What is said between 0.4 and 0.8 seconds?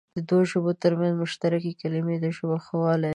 ژبو